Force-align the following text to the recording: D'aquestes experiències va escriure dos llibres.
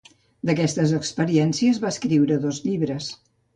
D'aquestes 0.49 0.93
experiències 0.99 1.83
va 1.85 1.93
escriure 1.97 2.41
dos 2.49 2.65
llibres. 2.67 3.15